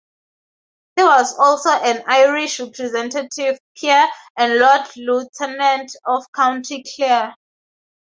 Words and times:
He 0.95 1.03
was 1.03 1.37
also 1.37 1.69
an 1.69 2.03
Irish 2.07 2.59
Representative 2.59 3.59
Peer 3.77 4.09
and 4.35 4.57
Lord 4.57 4.87
Lieutenant 4.97 5.95
of 6.07 6.25
County 6.33 6.83
Clare. 6.95 7.35